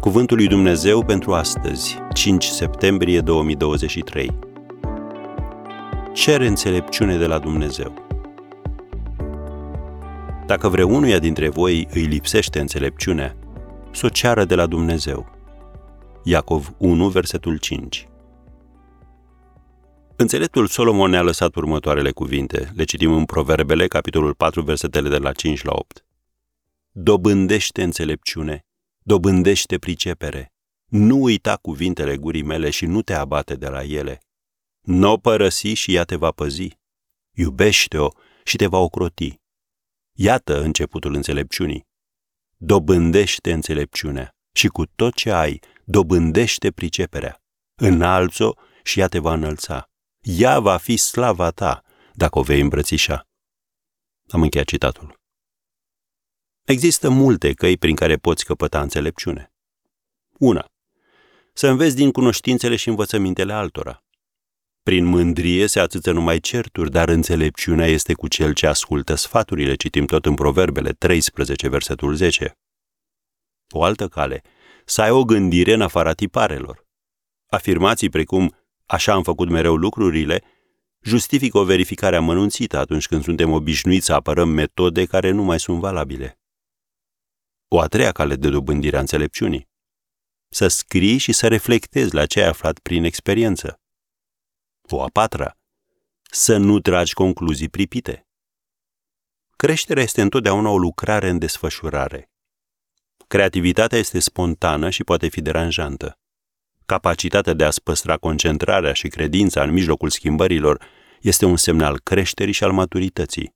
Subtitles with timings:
[0.00, 4.38] Cuvântul lui Dumnezeu pentru astăzi, 5 septembrie 2023.
[6.12, 7.94] Cere înțelepciune de la Dumnezeu.
[10.46, 13.36] Dacă vreunuia dintre voi îi lipsește înțelepciunea,
[13.90, 15.30] să o ceară de la Dumnezeu.
[16.24, 18.08] Iacov 1, versetul 5.
[20.16, 22.72] Înțeleptul Solomon ne-a lăsat următoarele cuvinte.
[22.74, 26.04] Le citim în Proverbele, capitolul 4, versetele de la 5 la 8.
[26.90, 28.64] Dobândește înțelepciune,
[29.02, 30.52] dobândește pricepere.
[30.84, 34.20] Nu uita cuvintele gurii mele și nu te abate de la ele.
[34.80, 36.78] Nu o părăsi și ea te va păzi.
[37.36, 38.08] Iubește-o
[38.44, 39.34] și te va ocroti.
[40.12, 41.86] Iată începutul înțelepciunii.
[42.56, 47.42] Dobândește înțelepciunea și cu tot ce ai, dobândește priceperea.
[47.74, 49.90] Înalți-o și ea te va înălța.
[50.20, 51.82] Ea va fi slava ta
[52.14, 53.26] dacă o vei îmbrățișa.
[54.28, 55.19] Am încheiat citatul.
[56.70, 59.52] Există multe căi prin care poți căpăta înțelepciune.
[60.38, 60.64] Una.
[61.52, 64.04] Să înveți din cunoștințele și învățămintele altora.
[64.82, 70.06] Prin mândrie se atâță numai certuri, dar înțelepciunea este cu cel ce ascultă sfaturile, citim
[70.06, 72.58] tot în Proverbele 13, versetul 10.
[73.70, 74.42] O altă cale,
[74.84, 76.86] să ai o gândire în afara tiparelor.
[77.46, 80.42] Afirmații precum, așa am făcut mereu lucrurile,
[81.00, 85.78] justifică o verificare amănunțită atunci când suntem obișnuiți să apărăm metode care nu mai sunt
[85.78, 86.39] valabile.
[87.72, 89.68] O a treia cale de dobândire a înțelepciunii.
[90.48, 93.80] Să scrii și să reflectezi la ce ai aflat prin experiență.
[94.82, 95.58] O a patra.
[96.30, 98.26] Să nu tragi concluzii pripite.
[99.56, 102.30] Creșterea este întotdeauna o lucrare în desfășurare.
[103.26, 106.18] Creativitatea este spontană și poate fi deranjantă.
[106.86, 110.84] Capacitatea de a-ți păstra concentrarea și credința în mijlocul schimbărilor
[111.20, 113.54] este un semn al creșterii și al maturității.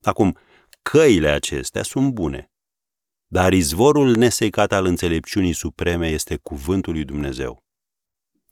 [0.00, 0.38] Acum,
[0.82, 2.51] căile acestea sunt bune,
[3.32, 7.64] dar izvorul nesecat al înțelepciunii supreme este cuvântul lui Dumnezeu.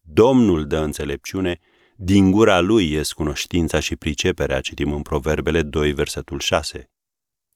[0.00, 1.58] Domnul dă înțelepciune,
[1.96, 6.90] din gura lui ies cunoștința și priceperea, citim în Proverbele 2, versetul 6.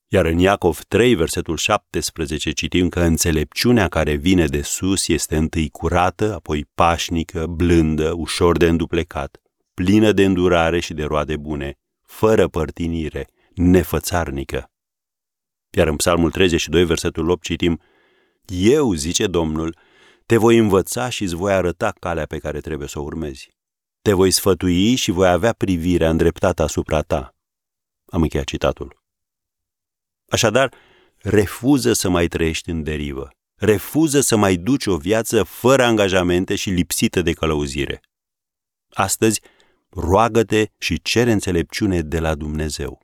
[0.09, 5.69] Iar în Iacov 3, versetul 17, citim că înțelepciunea care vine de sus este întâi
[5.69, 9.43] curată, apoi pașnică, blândă, ușor de înduplecat,
[9.75, 14.69] plină de îndurare și de roade bune, fără părtinire, nefățarnică.
[15.74, 17.80] Iar în Psalmul 32, versetul 8, citim
[18.46, 19.76] Eu, zice Domnul,
[20.26, 23.50] te voi învăța și îți voi arăta calea pe care trebuie să o urmezi.
[24.02, 27.34] Te voi sfătui și voi avea privirea îndreptată asupra ta.
[28.06, 29.02] Am încheiat citatul.
[30.28, 30.74] Așadar,
[31.16, 33.30] refuză să mai trăiești în derivă.
[33.54, 38.00] Refuză să mai duci o viață fără angajamente și lipsită de călăuzire.
[38.91, 39.41] Astăzi,
[39.88, 43.03] roagă-te și cere înțelepciune de la Dumnezeu.